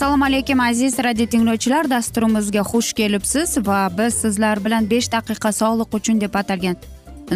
[0.00, 1.84] assalomu alaykum aziz radio tinglovchilar.
[1.90, 6.76] Dasturimizga xush kelibsiz va biz sizlar bilan besh daqiqa sog'liq uchun deb atalgan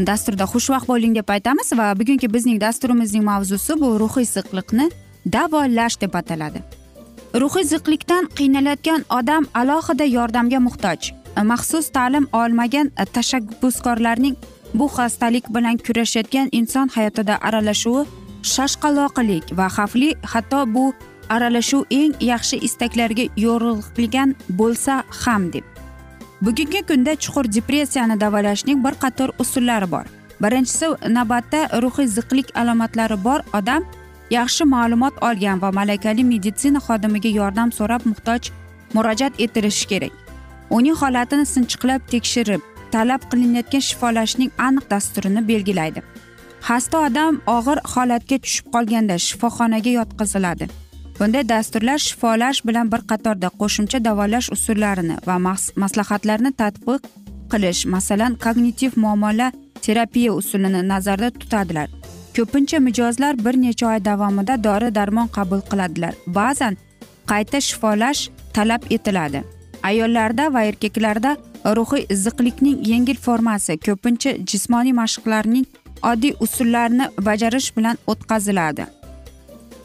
[0.08, 4.88] dasturda xushvaqt bo'ling deb aytamiz va bugungi bizning dasturimizning mavzusi bu ruhiy ziqliqni
[5.36, 6.64] davolash deb ataladi.
[7.42, 11.00] Ruhiy ziqlikdan qiynalayotgan odam alohida yordamga muhtoj.
[11.52, 14.36] Maxsus ta'lim olmagan tashabbuskorlarning
[14.78, 18.08] bu xastalik bilan kurashayotgan inson hayotida aralashuvi
[18.54, 20.84] shashqaloqlik va xavfli hatto bu
[21.28, 25.64] aralashuv eng yaxshi istaklarga yo'rilgan bo'lsa ham deb.
[26.42, 30.04] Bugungi kunda chuqur depressiyani davolashning bir qator usullari bor.
[30.42, 30.86] Birinchisi
[31.16, 33.40] navbatda ruhiy ziqlik alomatlari bor.
[33.58, 33.82] Odam
[34.30, 38.50] yaxshi ma'lumot olgan va malakali meditsina xodimiga yordam so'rab muhtoj
[38.94, 40.12] murojaat etilishi kerak.
[40.70, 42.60] Uning holatini sinchiqlab tekshirib
[42.92, 46.00] talab qilinayotgan shifolashning aniq dasturini belgilaydi.
[46.68, 50.66] Xasta odam og'ir holatga tushib qolganda shifoxonaga yotqiziladi.
[51.18, 55.36] Bunday dasturlar shifolash bilan bir qatorda qo'shimcha davolash usullarini va
[55.82, 57.00] maslahatlarni tatbiq
[57.52, 61.88] qilish masalan kognitiv muomala terapiya usulini nazarda tutadilar.
[62.36, 66.14] Ko'pincha mijozlar bir necha oy davomida dori darmon qabul qiladilar.
[66.26, 66.76] Ba'zan
[67.30, 69.44] qayta shifolash talab etiladi.
[69.82, 71.36] Ayollarda va erkaklarda
[71.78, 75.66] ruhiy iziqlikning yengil formasi ko'pincha jismoniy mashqlarning
[76.10, 78.84] oddiy usullarini bajarish bilan o'tkaziladi.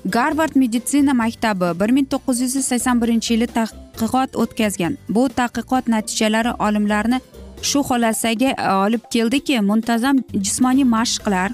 [0.06, 4.98] Garvard meditsina maktabi bir ming to'qqiz yuz sakson birinchi yili tadqiqot o'tkazgan.
[5.10, 7.20] Bu tadqiqot natijalari olimlarni
[7.62, 11.52] shu xulosaga e, olib keldiki muntazam jismoniy mashqlar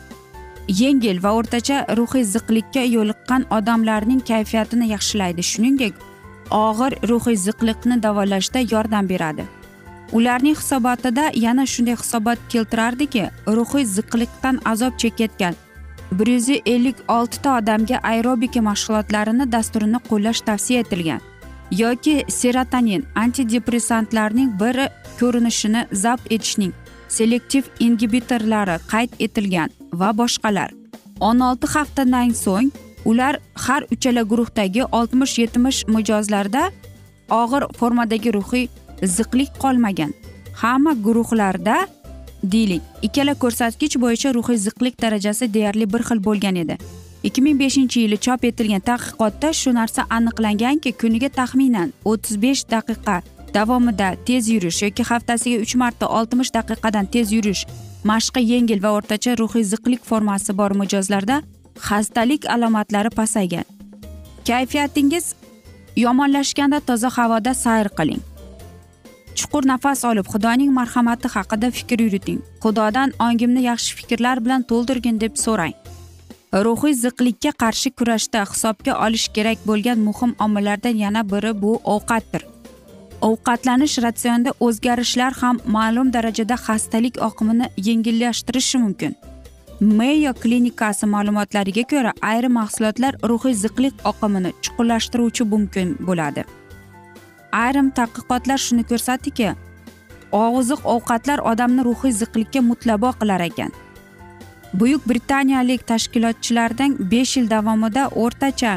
[0.67, 5.43] yengil va o'rtacha ruhiy ziqlikka yo'liqqan odamlarning kayfiyatini yaxshilaydi.
[5.51, 5.93] Shuningdek
[6.51, 9.45] og'ir ruhiy ziqliqni davolashda yordam beradi.
[10.13, 15.55] Ularning hisobotida yana shunday hisobot keltirardiki ruhiy ziqliqdan azob chekayotgan
[16.11, 21.21] bir yuz ellik oltita odamga aerobika mashg'ulotlarini dasturini qo'llash tavsiya etilgan.
[21.71, 24.89] Yoki serotonin antidepressantlarning biri
[25.19, 26.73] ko'rinishini zabt etishning
[27.07, 30.69] selektiv ingibitorlari qayd etilgan va boshqalar.
[31.19, 32.71] O'n olti haftadan so'ng
[33.05, 36.69] ular har uchala guruhdagi oltmish yetmish mijozlarda
[37.29, 38.67] og'ir formadagi ruhiy
[39.17, 40.13] ziqlik qolmagan.
[40.61, 41.87] Hamma guruhlarda
[42.51, 46.77] deylik ikkala ko'rsatkich bo'yicha ruhiy ziqlik darajasi deyarli bir xil bo'lgan edi.
[47.27, 53.15] ikki ming beshinchi yili chop etilgan tadqiqotda shu narsa aniqlanganki kuniga taxminan o'ttiz besh daqiqa
[53.55, 57.61] davomida tez yurish yoki haftasiga uch marta oltmish daqiqadan tez yurish
[58.11, 61.37] mashqi yengil va o'rtacha ruhiy ziqlik formasi bor mijozlarda
[61.87, 63.65] xastalik alomatlari pasaygan.
[64.47, 65.25] Kayfiyatingiz
[66.05, 68.21] yomonlashganda toza havoda sayr qiling.
[69.39, 72.39] Chuqur nafas olib xudoning marhamati haqida fikr yuriting.
[72.63, 75.75] Xudodan ongimni yaxshi fikrlar bilan to'ldirgin deb so'rang.
[76.65, 82.43] Ruhiy ziqlikka qarshi kurashda hisobga olish kerak bo'lgan muhim omillardan yana biri bu ovqatdir.
[83.29, 89.15] Ovqatlanish ratsionida o'zgarishlar ham ma'lum darajada xastalik oqimini yengillashtirishi mumkin.
[89.79, 96.45] Meyo klinikasi ma'lumotlariga ko'ra ayrim mahsulotlar ruhiy ziqlik oqimini chuqurlashtiruvchi mumkin bo'ladi.
[97.63, 99.53] Ayrim tadqiqotlar shuni ko'rsatdiki
[100.43, 103.71] oziq ovqatlar odamni ruhiy ziqlikka mutlabo qilar ekan.
[104.79, 108.73] Buyuk britaniyalik tashkilotchilardan besh yil davomida o'rtacha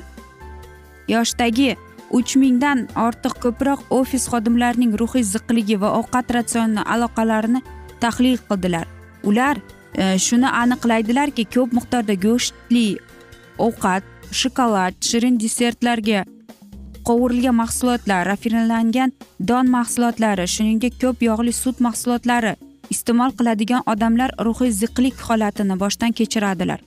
[1.14, 1.70] yoshdagi
[2.18, 7.60] uch mingdan ortiq ko'proq ofis xodimlarining ruhiy ziqligi va ovqat ratsioni aloqalarini
[8.00, 8.86] tahlil qildilar.
[9.28, 9.56] Ular
[9.94, 12.86] e, shuni e, aniqlaydilarki ko'p miqdorda go'shtli
[13.66, 14.04] ovqat
[14.40, 16.24] shokolad shirin desertlarga
[17.08, 19.12] qovurilgan mahsulotlar rafinlangan
[19.50, 22.52] don mahsulotlari shuningdek ko'p yog'li sut mahsulotlari
[22.94, 26.80] iste'mol qiladigan odamlar ruhiy ziqlik holatini boshdan kechiradilar.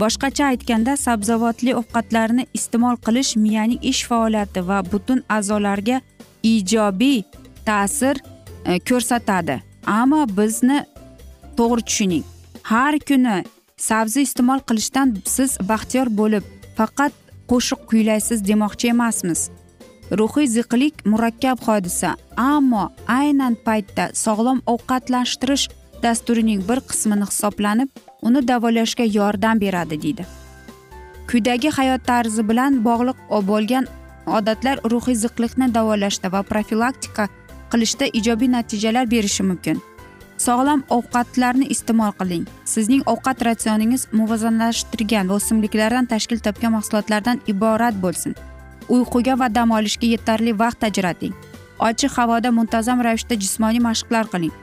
[0.00, 6.00] Boshqacha aytganda sabzavotli ovqatlarni iste'mol qilish miyaning ish faoliyati va butun a'zolarga
[6.52, 7.22] ijobiy
[7.68, 8.16] ta'sir
[8.64, 9.56] e, ko'rsatadi.
[9.98, 10.78] Ammo bizni
[11.58, 12.24] to'g'ri tushuning.
[12.70, 13.36] Har kuni
[13.88, 16.44] sabzi iste'mol qilishdan siz baxtiyor bo'lib
[16.78, 17.12] faqat
[17.50, 19.50] qo'shiq kuylaysiz demoqchi emasmiz.
[20.18, 22.84] Ruhiy ziqlik murakkab hodisa ammo
[23.20, 25.66] aynan paytda sog'lom ovqatlashtirish
[26.02, 27.88] dasturining bir qismini hisoblanib
[28.22, 30.26] uni davolashga yordam beradi deydi.
[31.30, 33.18] Kuydagi hayot tarzi bilan bog'liq
[33.50, 33.88] bo'lgan
[34.38, 37.28] odatlar ruhiy ziqliqni davolashda va profilaktika
[37.72, 39.82] qilishda ijobiy natijalar berishi mumkin.
[40.38, 42.44] Sog'lom ovqatlarni iste'mol qiling.
[42.64, 48.36] Sizning ovqat ratsioningiz muvozanlashtirgan va o'simliklardan tashkil topgan mahsulotlardan iborat bo'lsin.
[48.88, 51.34] Uyquga va dam olishga yetarli vaqt ajrating.
[51.88, 54.54] Ochiq havoda muntazam ravishda jismoniy mashqlar qiling.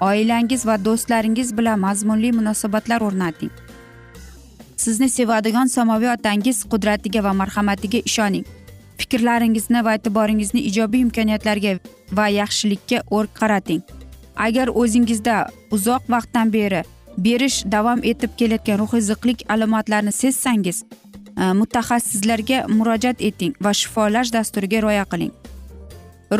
[0.00, 3.50] Oilangiz va do'stlaringiz bilan mazmunli munosabatlar o'rnating.
[4.76, 8.46] Sizni sevadigan samoviy otangiz qudratiga va marhamatiga ishoning.
[9.00, 11.78] Fikrlaringizni va e'tiboringizni ijobiy imkoniyatlarga
[12.18, 12.98] va yaxshilikka
[13.40, 13.82] qarating
[14.36, 15.36] agar o'zingizda
[15.70, 16.82] uzoq vaqtdan beri
[17.16, 24.82] berish davom etib kelayotgan ruhiy ziqlik alomatlarini sezsangiz e, mutaxassislarga murojaat eting va shifolash dasturiga
[24.84, 25.32] rioya qiling.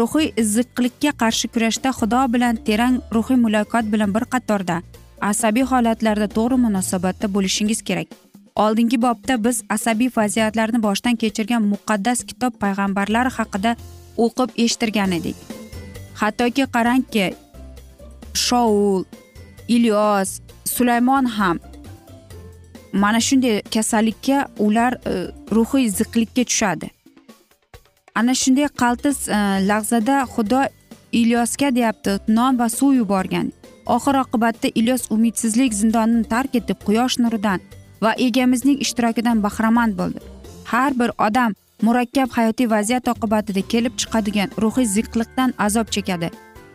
[0.00, 4.82] Ruhiy ziqlikka qarshi kurashda xudo bilan terang ruhiy muloqot bilan bir qatorda
[5.30, 8.08] asabiy holatlarda to'g'ri munosabatda bo'lishingiz kerak.
[8.56, 13.76] Oldingi bobda biz asabiy vaziyatlarni boshdan kechirgan muqaddas kitob payg'ambarlar haqida
[14.24, 15.36] o'qib eshittirgan edik.
[16.20, 17.34] Hattoki qarangki
[18.36, 19.04] shoul
[19.76, 20.30] ilyos
[20.64, 21.58] sulaymon ham
[22.92, 25.14] mana shunday kasallikka ular e,
[25.56, 26.90] ruhiy ziqlikka tushadi.
[28.14, 29.38] Ana shunday qaltis e,
[29.68, 30.62] lahzada xudo
[31.12, 33.52] ilyosga deyapti non va suv yuborgan.
[33.86, 37.60] Oxir oqibatda ilyos umidsizlik zindonini tark etib quyosh nuridan
[38.02, 40.20] va egamizning ishtirokidan bahramand bo'ldi.
[40.72, 41.52] Har bir odam
[41.82, 46.30] murakkab hayotiy vaziyat oqibatida kelib chiqadigan ruhiy ziqliqdan azob chekadi.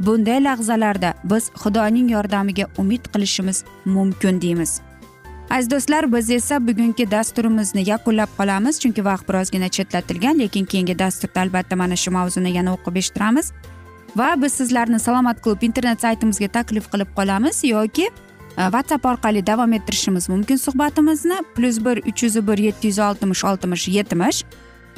[0.06, 4.82] Bunday lahzalarda biz xudoning yordamiga umid qilishimiz mumkin deymiz.
[5.50, 11.42] Aziz do'stlar biz esa bugungi dasturimizni yakunlab qolamiz chunki vaqt birozgina chetlatilgan lekin keyingi dasturda
[11.42, 13.52] albatta mana shu mavzuni yana o'qib eshittiramiz.
[14.16, 18.12] Va biz sizlarni salomat klub internet saytimizga taklif qilib qolamiz yoki e,
[18.76, 23.88] whatsapp orqali davom ettirishimiz mumkin suhbatimizni plyus bir uch yuz bir yetti yuz oltmish oltmish
[23.88, 24.44] yetmish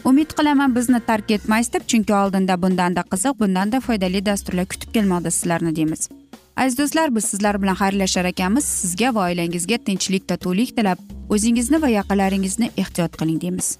[0.05, 5.31] umid qilaman bizni tark etmaysiz deb chunki oldinda bundanda qiziq bundanda foydali dasturlar kutib kelmoqda
[5.31, 6.09] sizlarni deymiz.
[6.57, 8.65] Aziz do'stlar biz sizlar bilan xayrlashar ekanmiz.
[8.81, 13.77] Sizga va oilangizga tinchlik totuvlik tilab o'zingizni va yaqinlaringizni ehtiyot qiling deymiz.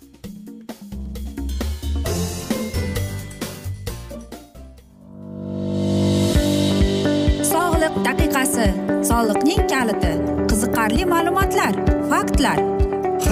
[7.54, 8.70] Sog'liq daqiqasi
[9.12, 10.14] soliqning kaliti
[10.50, 11.74] qiziqarli ma'lumotlar
[12.14, 12.83] faktlar.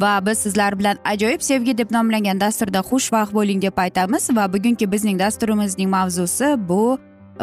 [0.00, 4.30] Va biz sizlar bilan ajoyib sevgi deb nomlangan dasturda xushvaqt bo'ling deb aytamiz.
[4.36, 6.98] Va bugungi bizning dasturimizning mavzusi bu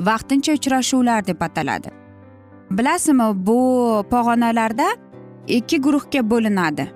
[0.10, 1.90] vaqtincha uchrashuvlar deb ataladi.
[2.72, 3.60] Bilasizmi bu
[4.12, 4.88] pog'onalarda
[5.48, 6.88] ikki guruhga bo'linadi.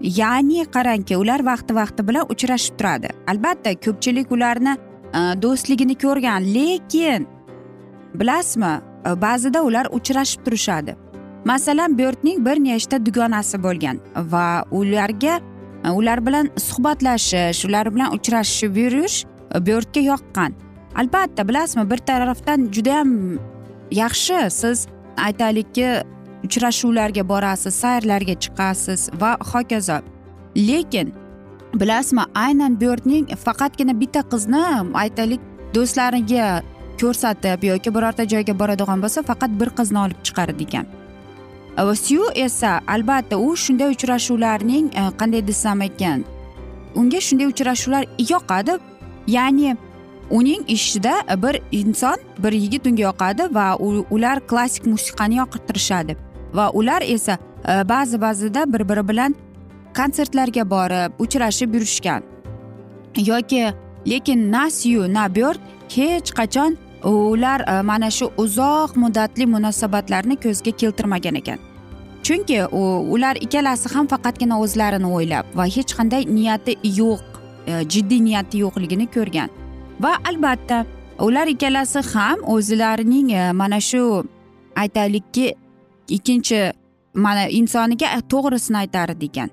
[0.00, 3.08] Ya'ni qarangki ular vaqti vaqti bilan uchrashib turadi.
[3.26, 4.76] Albatta ko'pchilik ularni
[5.14, 7.26] e, do'stligini ko'rgan lekin
[8.14, 8.74] bilasizmi
[9.06, 11.03] e, ba'zida ular uchrashib turishadi.
[11.44, 15.40] Masalan byortning bir nechta dugonasi bo'lgan va ularga
[15.92, 19.24] ular bilan suhbatlashish ular bilan uchrashib yurish
[19.54, 20.52] e, byortga yoqqan.
[20.96, 23.38] Albatta bilasizmi bir tarafdan judayam
[23.90, 24.50] yaxshi.
[24.50, 24.86] Siz
[25.16, 25.88] aytaylikki
[26.44, 29.98] uchrashuvlarga borasiz sayrlarga chiqasiz va hokazo.
[30.56, 31.12] Lekin
[31.74, 35.40] bilasizmi aynan byortning faqatgina bitta qizni aytaylik
[35.74, 36.62] do'stlariga
[37.00, 40.86] ko'rsatib yoki birorta joyga boradigan bo'lsa faqat bir qizni olib chiqar ekan
[41.94, 46.24] syu esa albatta u shunday uchrashuvlarning e, qanday desam ekan
[46.94, 48.78] unga shunday uchrashuvlar yoqadi.
[49.26, 49.76] Ya'ni
[50.30, 53.76] uning ishida bir inson bir yigit unga yoqadi va
[54.10, 56.16] ular klassik musiqani yoqtirishadi
[56.54, 57.38] va ular esa
[57.68, 59.34] e, ba'zi ba'zida bir biri bilan
[59.96, 62.22] konsertlarga borib uchrashib yurishgan.
[63.16, 63.72] Yoki
[64.06, 70.70] lekin na syu na bert hech qachon ular e, mana shu uzoq muddatli munosabatlarni ko'zga
[70.70, 71.58] keltirmagan ekan.
[72.22, 72.58] Chunki
[73.14, 77.24] ular ikkalasi ham faqatgina o'zlarini o'ylab va hech qanday niyati yo'q
[77.66, 79.50] e, jiddiy niyati yo'qligini ko'rgan.
[80.00, 80.84] Va albatta
[81.20, 84.24] ular ikkalasi ham o'zlarining e, mana shu
[84.76, 85.54] aytaylikki
[86.08, 86.60] ikkinchi
[87.14, 89.50] mana insoniga to'g'risini aytardi ekan.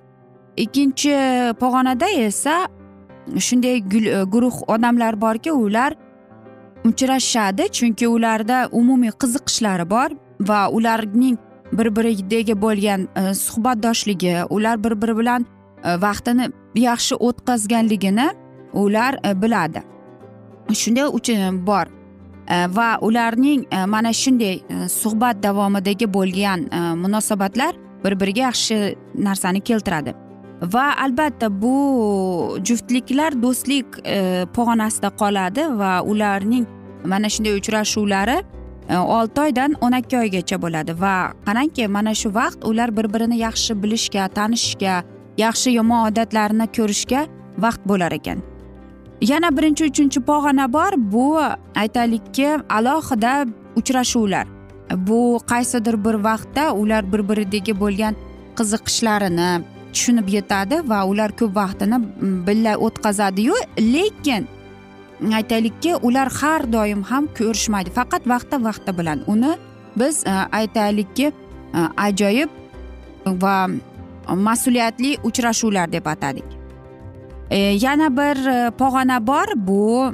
[0.58, 1.12] Ikkinchi
[1.60, 2.55] pog'onada esa
[3.48, 3.79] shunday
[4.34, 5.93] guruh odamlar borki ular
[6.86, 10.10] uchrashadi chunki ularda umumiy qiziqishlari bor
[10.40, 11.38] va ularning
[11.72, 15.46] bir biridagi bo'lgan e, suhbatdoshligi ular bir biri bilan
[15.84, 18.30] e, vaqtini yaxshi o'tkazganligini
[18.74, 19.84] ular e, biladi.
[20.74, 21.86] Shunday uchun bor
[22.48, 24.60] e, va ularning e, mana shunday
[24.90, 26.68] suhbat davomidagi bo'lgan
[27.04, 30.14] munosabatlar bir biriga yaxshi narsani keltiradi.
[30.62, 36.68] Va albatta bu juftliklar do'stlik e, pog'onasida qoladi va ularning
[37.06, 38.38] mana shunday uchrashuvlari
[38.89, 40.94] e, olti oydan o'n ikki oygacha bo'ladi.
[41.01, 45.01] Va qarangki mana shu vaqt ular bir birini yaxshi bilishga tanishishga
[45.38, 47.25] yaxshi yomon odatlarini ko'rishga
[47.58, 48.46] vaqt bo'lar ekan.
[49.22, 51.41] Yana birinchi uchinchi pog'ona bor bu
[51.75, 54.48] aytaylikki alohida uchrashuvlar.
[55.08, 58.15] Bu qaysidir bir vaqtda ular bir biridagi bo'lgan
[58.58, 63.55] qiziqishlarini tushunib yetadi va ular ko'p vaqtini mm, birga o'tkazadiyu.
[63.79, 67.93] Lekin mm, aytaylikki ular har doim ham ko'rishmaydi.
[68.00, 69.24] Faqat vaqti vaqti bilan.
[69.27, 69.53] Uni
[69.95, 71.33] biz e, aytaylikki e,
[71.98, 72.50] ajoyib
[73.25, 73.67] va
[74.48, 76.45] mas'uliyatli uchrashuvlar deb atadik.
[77.50, 79.55] E, yana bir e, pog'ona bor.
[79.55, 80.13] Bu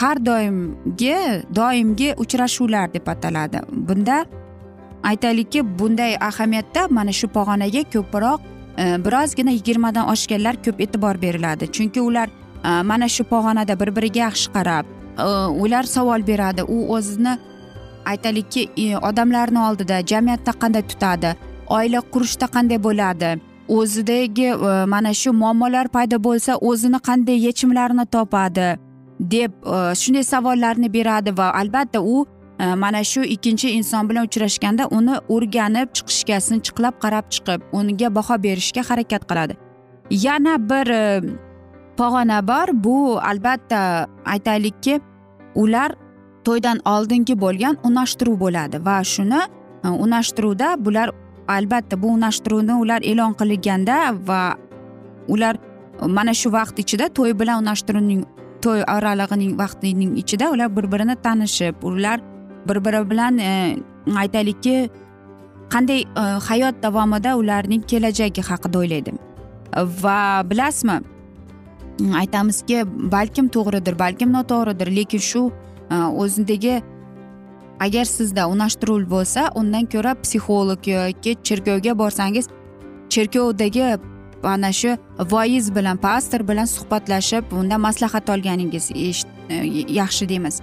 [0.00, 1.16] har doimgi
[1.54, 3.60] doimgi uchrashuvlar deb ataladi.
[3.72, 4.24] Bunda
[5.02, 8.40] aytaylikki bunday ahamiyatda mana shu pog'onaga ko'proq
[8.78, 11.72] birozgina yigirmadan oshganlar ko'p e'tibor beriladi.
[11.72, 12.28] Chunki ular
[12.64, 14.86] e, mana shu pog'onada bir biriga yaxshi qarab
[15.18, 15.24] e,
[15.62, 16.62] ular savol beradi.
[16.62, 17.38] U o'zini
[18.04, 21.34] aytaylikki e, odamlarni oldida jamiyatda qanday tutadi
[21.68, 23.30] oila qurishda qanday bo'ladi
[23.68, 24.48] o'zidagi
[24.94, 28.68] mana shu muammolar paydo bo'lsa o'zini qanday yechimlarini topadi
[29.34, 29.52] deb
[30.00, 32.26] shunday savollarni beradi va albatta u
[32.58, 38.34] Э, mana shu ikkinchi inson bilan uchrashganda uni o'rganib chiqishga sinchiqlab qarab chiqib unga baho
[38.46, 39.54] berishga harakat qiladi.
[40.10, 41.02] Yana bir e,
[41.98, 42.68] pog'ona bor.
[42.84, 42.96] Bu
[43.30, 43.80] albatta
[44.32, 45.00] aytaylikki
[45.54, 45.94] ular
[46.46, 49.40] to'ydan oldingi bo'lgan unashtiruv bo'ladi va shuni
[49.84, 51.08] e, unashtiruvda bular
[51.48, 53.98] albatta bu unashtiruvni ular e'lon qilganda
[54.28, 54.42] va
[55.28, 55.54] ular
[56.16, 58.22] mana shu vaqt ichida to'y bilan unashtiruvning
[58.64, 62.18] to'y oralig'ining vaqtining ichida ular bir birini tanishib ular
[62.68, 63.76] bir biri bilan e,
[64.16, 64.90] aytaylikki
[65.70, 69.12] qanday e, hayot davomida ularning kelajagi haqida o'ylaydi.
[70.02, 71.00] Va bilasizmi
[72.20, 75.50] aytamizki balkim to'g'ridir balkim noto'g'ridir lekin shu
[75.90, 76.82] e, o'zidagi
[77.80, 82.48] agar sizda unashtiruv bo'lsa undan ko'ra psixolog yoki cherkovga borsangiz
[83.10, 83.84] cherkovdagi
[84.42, 84.96] ana shu
[85.32, 88.90] voiz bilan pastor bilan suhbatlashib undan maslahat olganingiz
[90.00, 90.60] yaxshi deymiz.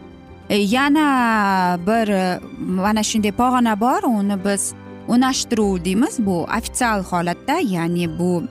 [0.49, 4.73] E, yana bir e, mana shunday pog'ona bor uni biz
[5.07, 8.43] unashtiruv deymiz bu ofitsial holatda ya'ni bu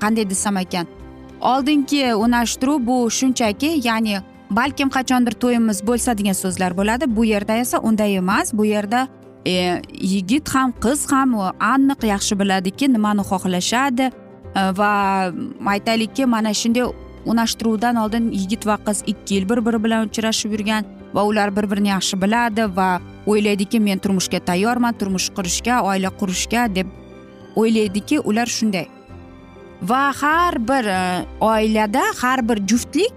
[0.00, 0.86] qanday desam ekan
[1.40, 4.20] oldingi unashtiruv bu shunchaki ya'ni
[4.50, 7.16] balkim qachondir to'yimiz bo'lsa degan so'zlar bo'ladi.
[7.16, 9.08] Bu yerda esa unday emas bu yerda
[9.46, 14.10] e, yigit ham qiz ham aniq yaxshi biladiki nimani xohlashadi.
[14.56, 14.92] E, va
[15.74, 16.84] aytaylikki mana shunday
[17.26, 21.70] unashtiruvdan oldin yigit va qiz ikki yil bir biri bilan uchrashib yurgan va ular bir
[21.70, 22.88] birini yaxshi biladi va
[23.26, 26.86] o'ylaydiki men turmushga tayyorman turmush qurishga oila qurishga deb
[27.56, 28.86] o'ylaydiki ular shunday.
[29.82, 33.14] Va har bir e, oilada har bir juftlik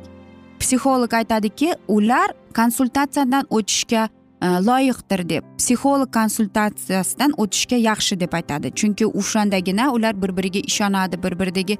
[0.59, 4.07] psixolog aytadiki ular konsultatsiyadan o'tishga
[4.41, 5.43] e, loyiqdir deb.
[5.57, 8.71] Psixolog konsultatsiyasidan o'tishga yaxshi deb aytadi.
[8.75, 11.77] Chunki o'shandagina ular bir biriga ishonadi bir biridagi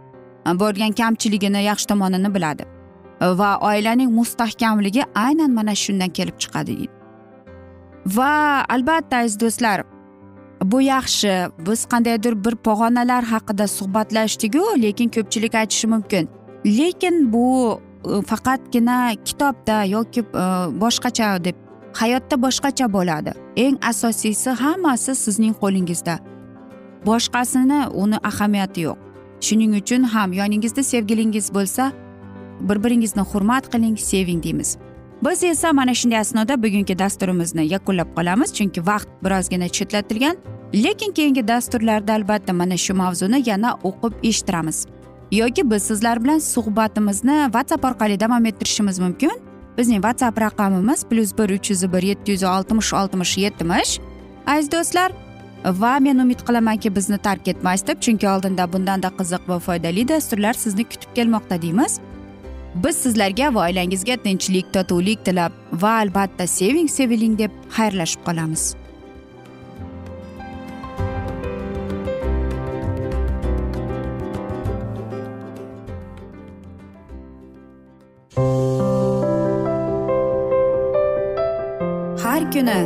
[0.47, 2.63] Э, borgan kamchiligini yaxshi tomonini biladi.
[3.21, 6.93] Э, va oilaning mustahkamligi aynan mana shundan kelib chiqadi deydi.
[8.17, 9.83] Va albatta aziz do'stlar
[10.71, 11.33] bu yaxshi.
[11.67, 16.29] Biz qandaydir bir pog'onalar haqida suhbatlashdiku lekin ko'pchilik aytishi mumkin.
[16.65, 17.47] Lekin bu
[18.05, 20.43] e, faqatgina kitobda yoki e,
[20.83, 21.55] boshqacha deb
[21.93, 23.31] hayotda boshqacha bo'ladi.
[23.55, 26.15] Eng asosiysi hammasi sizning qo'lingizda.
[27.05, 29.07] Boshqasini uni ahamiyati yo'q.
[29.41, 31.91] Shuning uchun ham yoningizda sevgilingiz bo'lsa
[32.59, 34.77] bir biringizni hurmat qiling seving deymiz.
[35.25, 40.37] Biz esa mana shunday asnoda bugungi dasturimizni yakunlab qolamiz chunki vaqt birozgina chetlatilgan
[40.73, 44.85] lekin keyingi dasturlarda albatta mana shu mavzuni yana o'qib eshittiramiz.
[45.31, 49.31] Yoki biz sizlar bilan suhbatimizni whatsapp orqali davom ettirishimiz mumkin.
[49.77, 53.99] Bizning whatsapp raqamimiz plyus bir uch yuz bir yetti yuz oltmish oltmish yetmish.
[54.47, 55.11] Aziz do'stlar
[55.65, 60.53] va men umid qilamanki bizni tark etmaysiz deb chunki oldinda bundanda qiziq va foydali dasturlar
[60.53, 61.99] sizni kutib kelmoqda deymiz.
[62.75, 68.75] Biz sizlarga va oilangizga tinchlik totuvlik tilab va albatta seving seviling deb xayrlashib qolamiz.
[82.23, 82.79] Har kuni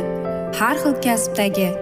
[0.58, 1.81] har xil kasbdagi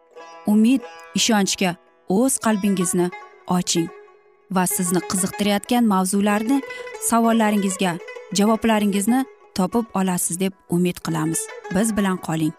[0.47, 0.81] umid
[1.15, 1.75] ishonchga
[2.09, 3.07] o'z qalbingizni
[3.57, 3.89] oching
[4.55, 6.57] va sizni qiziqtirayotgan mavzularni
[7.09, 7.93] savollaringizga
[8.39, 9.25] javoblaringizni
[9.55, 11.39] topib olasiz deb umid qilamiz.
[11.75, 12.53] Biz bilan qoling.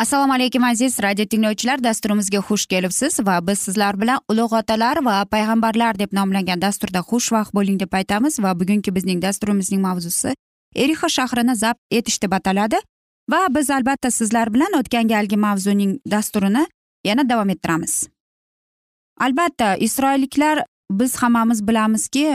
[0.00, 1.82] Assalomu alaykum aziz radio tinglovchilar.
[1.84, 7.52] Dasturimizga xush kelibsiz va biz sizlar bilan ulug' otalar va payg'ambarlar deb nomlangan dasturda xushvaqt
[7.58, 10.32] bo'ling deb aytamiz va bugungi bizning dasturimizning mavzusi
[10.84, 12.80] erixa shahrini zabt etish deb ataladi
[13.32, 16.64] va biz albatta sizlar bilan o'tgan galgi mavzuning dasturini
[17.04, 18.08] yana davom ettiramiz.
[19.20, 22.26] Albatta isroilliklar biz hammamiz bilamizki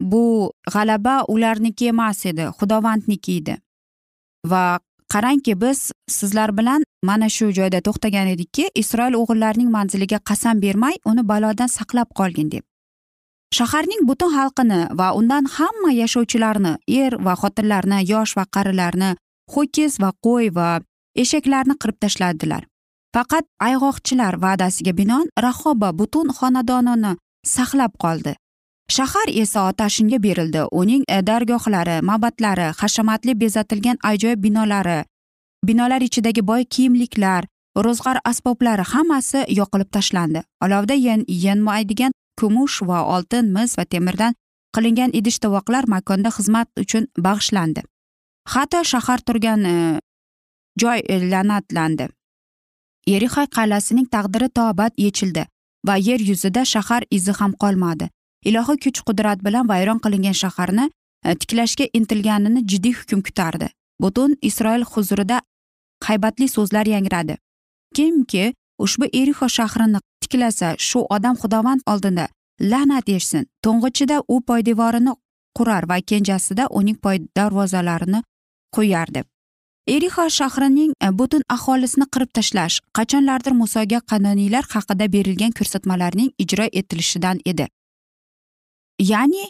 [0.00, 3.58] bu g'alaba ularniki emas edi xudovandniki edi
[4.46, 4.80] va
[5.12, 11.22] qarangki biz sizlar bilan mana shu joyda to'xtagan edikki isroil o'g'illarining manziliga qasam bermay uni
[11.30, 12.64] balodan saqlab qolgin deb.
[13.56, 19.10] Shaharning butun xalqini va undan hamma yashovchilarni er va xotinlarni yosh va qarilarni
[19.54, 20.68] ho'kiz va qo'y va
[21.22, 22.62] eshaklarni qirib tashladilar.
[23.14, 27.12] Faqat ayg'oqchilar va'dasiga binoan rahoba butun xonadonini
[27.54, 28.32] saqlab qoldi.
[28.90, 30.62] Shahar esa otashinga berildi.
[30.72, 35.04] Uning e, dargohlari mabadlari hashamatli bezatilgan ajoyib binolari
[35.66, 37.44] binolar ichidagi boy kiyimliklar
[37.76, 40.42] ro'zg'or asboblari hammasi yoqilib tashlandi.
[40.64, 40.94] Olovda
[41.44, 44.34] yanmaydigan kumush va oltin mis va temirdan
[44.74, 47.82] qilingan idish tovoqlar makonda xizmat uchun bag'ishlandi.
[48.52, 49.74] Hatto shahar turgan e,
[50.80, 52.08] joy e, la'natlandi.
[53.06, 55.46] Yerixa qal'asining taqdiri tobat yechildi
[55.86, 58.08] va yer yuzida shahar izi ham qolmadi.
[58.44, 60.90] Ilohiy kuch qudrat bilan vayron qilingan shaharni
[61.24, 63.68] e, tiklashga intilganini jiddiy hukm kutardi.
[64.02, 65.40] Butun isroil huzurida
[66.06, 67.36] haybatli so'zlar yangradi.
[67.94, 72.28] Kimki ushbu erixo shahrini tiklasa shu odam xudovand oldida
[72.60, 75.12] la'nat eshitsin to'ng'ichida u poydevorini
[75.56, 78.22] qurar va kenjasida uning poy darvozalarini
[78.76, 79.24] qo'yardi.
[79.88, 87.40] Erixo shahrining e, butun aholisini qirib tashlash qachonlardir musoga qanoniylar haqida berilgan ko'rsatmalarning ijro etilishidan
[87.52, 87.66] edi.
[89.00, 89.44] Ya'ni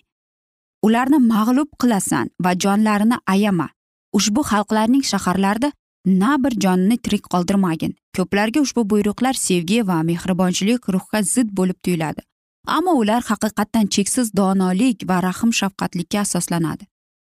[0.87, 3.69] ularni mag'lub qilasan va jonlarini ayama.
[4.13, 5.73] Ushbu xalqlarning shaharlarida
[6.07, 7.95] na bir jonni tirik qoldirmagin.
[8.17, 12.23] Ko'plarga ushbu buyruqlar sevgi va mehribonchilik ruhga zid bo'lib tuyuladi.
[12.67, 16.85] Ammo ular haqiqatdan cheksiz donolik va rahm shafqatlikka asoslanadi.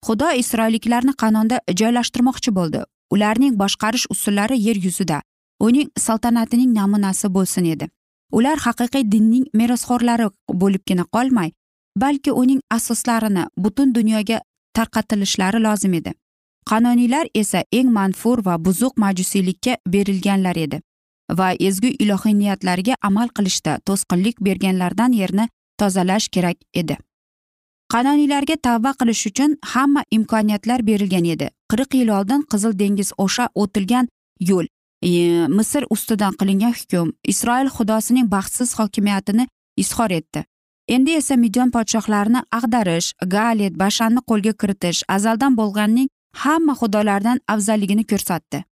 [0.07, 2.81] Xudo isroilliklarni qanonda joylashtirmoqchi bo'ldi?
[3.14, 5.22] Ularning boshqarish usullari yer yuzida.
[5.61, 7.88] Uning saltanatining namunasi bo'lsin edi.
[8.33, 10.27] Ular haqiqiy dinning merosxo'rlari
[10.62, 11.50] bo'libgina qolmay
[11.97, 14.41] balki uning asoslarini butun dunyoga
[14.75, 16.13] tarqatilishlari lozim edi.
[16.71, 20.81] Qanoniylar esa eng manfur va buzuq majusiylikka berilganlar edi
[21.31, 26.97] va ezgu ilohiy niyatlariga amal qilishda to'sqinlik berganlardan yerni tozalash kerak edi.
[27.93, 31.51] Qanoniylarga tavba qilish uchun hamma imkoniyatlar berilgan edi.
[31.71, 34.09] Qirq yil oldin qizil dengiz o'sha o'tilgan
[34.41, 34.67] yo'l
[35.03, 35.11] e,
[35.59, 40.45] misr ustidan qilingan hukm isroil xudosining baxtsiz hokimiyatini izhor etdi.
[40.88, 46.09] Endi esa midyon podshohlarini ag'darish galet bashanni qo'lga kiritish azaldan bo'lganning
[46.44, 48.64] hamma xudolardan afzalligini ko'rsatdi.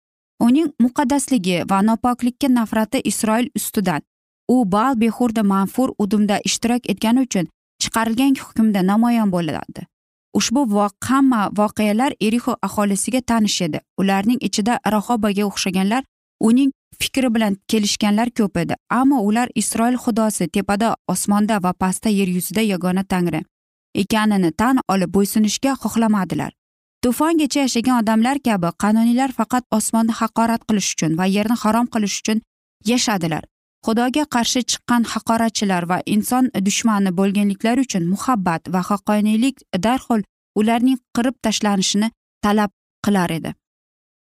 [0.47, 4.01] Uning muqaddasligi va nopoklikka nafrati isroil ustidan
[4.47, 7.47] u bal behurda manfur udumda ishtirok etgani uchun
[7.81, 9.81] chiqarilgan hukmda namoyon bo'ladi.
[10.33, 10.61] Ushbu
[11.07, 13.79] hamma voqealar erixo aholisiga tanish edi.
[13.97, 16.03] Ularning ichida rahobaga o'xshaganlar
[16.39, 16.71] uning
[17.03, 22.61] fikri bilan kelishganlar ko'p edi ammo ular isroil xudosi tepada osmonda va pastda yer yuzida
[22.73, 23.41] yagona tangri
[23.95, 26.51] ekanini tan olib bo'ysunishga xohlamadilar.
[27.03, 32.41] To'fongacha yashagan odamlar kabi qanuniylar faqat osmonni haqorat qilish uchun va yerni harom qilish uchun
[32.91, 33.43] yashadilar.
[33.85, 40.21] Xudoga qarshi chiqqan haqoratchilar va inson dushmani bo'lganliklari uchun muhabbat va haqqoniylik darhol
[40.59, 42.11] ularning qirib tashlanishini
[42.43, 42.71] talab
[43.05, 43.53] qilar edi.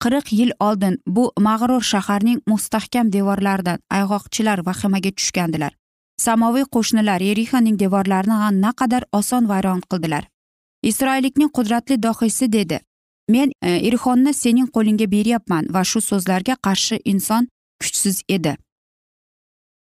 [0.03, 5.73] Qirq yil oldin bu mag'rur shaharning mustahkam devorlaridan ayg'oqchilar vahimaga tushgandilar.
[6.17, 10.23] Samoviy qo'shnilar yerixaning devorlarini naqadar oson vayron qildilar.
[10.83, 12.79] Isroillikning qudratli dohiysi dedi
[13.29, 17.47] men e, sening qo'lingga beryapman va shu so'zlarga qarshi inson
[17.81, 18.55] kuchsiz edi.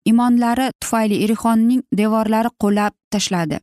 [0.05, 3.59] Imonlari tufayli erixonning devorlari qulab tashladi.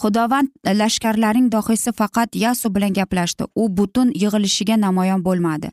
[0.00, 0.48] Xudovand
[0.80, 3.44] lashkarlarining dohiysi faqat yasu bilan gaplashdi.
[3.54, 5.70] U butun yig'ilishiga namoyon bo'lmadi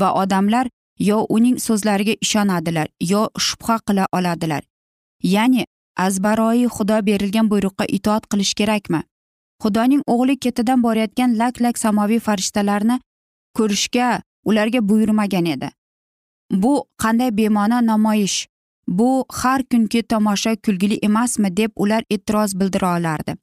[0.00, 0.66] va odamlar
[0.98, 4.62] yo uning so'zlariga ishonadilar yo shubha qila oladilar.
[5.22, 9.02] Ya'ni azbaroyi xudo berilgan buyruqqa itoat qilish kerakmi?
[9.62, 12.96] Xudoning o'g'li ketidan borayotgan lak lak samoviy farishtalarni
[13.56, 14.08] ko'rishga
[14.44, 15.68] ularga buyurmagan edi.
[16.62, 18.46] Bu qanday bema'no namoyish?
[18.88, 23.36] Bu har kungi tomosha kulgili emasmi deb ular e'tiroz bildira olardi.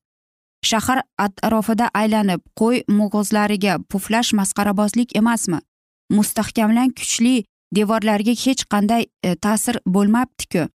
[0.69, 5.59] Shahar atrofida aylanib qo'y mo'g'izlariga puflash masxarabozlik emasmi?
[6.17, 7.35] Mustahkamlan kuchli
[7.77, 10.67] devorlarga hech qanday e, ta'sir bo'lmabdiku.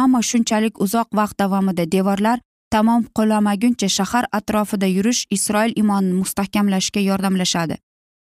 [0.00, 2.38] Ammo shunchalik uzoq vaqt davomida devorlar
[2.70, 7.76] tamom qulamaguncha shahar atrofida yurish isroil imonini mustahkamlashga yordamlashadi.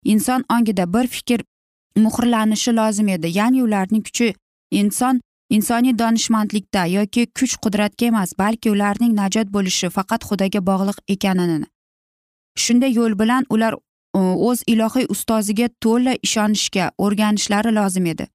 [0.05, 1.43] Inson ongida bir fikr
[1.95, 3.27] muhrlanishi lozim edi.
[3.37, 4.33] Ya'ni ularning kuchi
[4.71, 5.21] inson
[5.55, 11.67] insoniy donishmandlikda yoki kuch qudratga emas balki ularning najot bo'lishi faqat xudoga bog'liq ekanini.
[12.63, 13.73] Shunday yo'l bilan ular
[14.47, 18.25] o'z ilohiy ustoziga to'la ishonishga o'rganishlari lozim edi.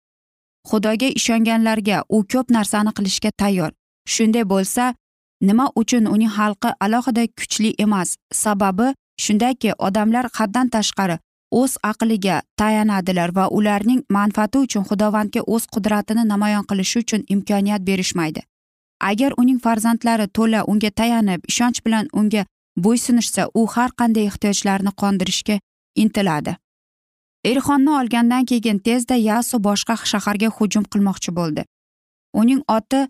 [0.68, 3.72] Xudoga ishonganlarga u ko'p narsani qilishga tayyor.
[4.14, 4.94] Shunday bo'lsa
[5.48, 8.16] nima uchun uning xalqi alohida kuchli emas?
[8.32, 8.88] Sababi
[9.24, 11.16] shundaki odamlar haddan tashqari
[11.50, 18.40] o'z aqliga tayanadilar va ularning manfaati uchun xudovandga o'z qudratini namoyon qilishi uchun imkoniyat berishmaydi.
[19.00, 22.46] Agar uning farzandlari to'la unga tayanib ishonch bilan unga
[22.84, 25.58] bo'ysunishsa u har qanday ehtiyojlarini qondirishga
[25.94, 26.56] intiladi.
[27.44, 31.64] Erxonni olgandan keyin tezda yasu boshqa shaharga hujum qilmoqchi bo'ldi.
[32.40, 33.06] Uning oti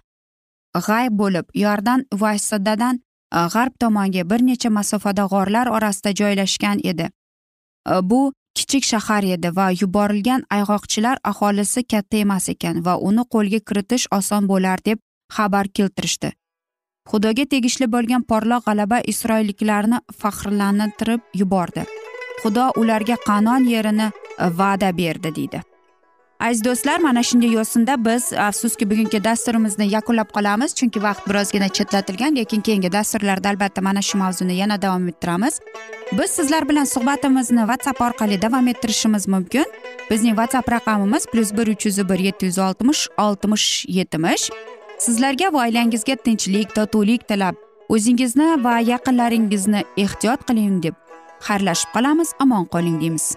[0.87, 7.11] g'ayb bo'lib yordan vaysadadan e, g'arb tomonga bir necha masofada g'orlar orasida joylashgan edi.
[7.87, 13.61] Э, bu kichik shahar edi va yuborilgan ayg'oqchilar aholisi katta emas ekan va uni qo'lga
[13.69, 14.99] kiritish oson bo'lar deb
[15.37, 16.33] xabar keltirishdi.
[17.11, 21.87] Xudoga tegishli bo'lgan porloq g'alaba isroilliklarni faxrlantirib yubordi.
[22.43, 25.63] Xudo ularga qanon yerini e, va'da berdi deydi.
[26.41, 30.75] Aziz do'stlar mana shunday yo'sinda biz afsuski bugungi dasturimizni yakunlab qolamiz.
[30.75, 35.61] Chunki vaqt birozgina chetlatilgan lekin keyingi dasturlarda albatta mana shu mavzuni yana davom ettiramiz.
[36.13, 39.65] Biz sizlar bilan suhbatimizni whatsapp orqali davom ettirishimiz mumkin.
[40.11, 44.51] Bizning whatsapp raqamimiz plyus bir uch yuz bir yetti yuz oltmish oltmish yetmish.
[44.99, 47.55] Sizlarga va oilangizga tinchlik totuvlik tilab
[47.89, 50.95] o'zingizni va yaqinlaringizni ehtiyot qiling deb
[51.47, 52.29] xayrlashib qolamiz.
[52.41, 53.37] Omon qoling deymiz.